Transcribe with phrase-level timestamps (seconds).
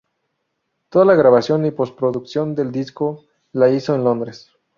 [0.89, 4.49] Toda la grabación y postproducción del disco la hizo en Londres.